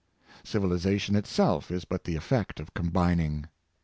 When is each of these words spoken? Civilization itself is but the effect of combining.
Civilization 0.43 1.15
itself 1.15 1.69
is 1.69 1.85
but 1.85 2.05
the 2.05 2.15
effect 2.15 2.59
of 2.59 2.73
combining. 2.73 3.45